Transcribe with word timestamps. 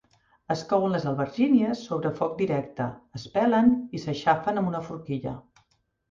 Es 0.53 0.61
couen 0.69 0.93
les 0.93 1.03
albergínies 1.09 1.83
sobre 1.89 2.11
foc 2.19 2.33
directe, 2.39 2.87
es 3.19 3.25
pelen 3.35 3.69
i 3.99 4.01
s'aixafen 4.05 4.57
amb 4.63 4.71
una 4.71 4.81
forquilla. 4.89 5.35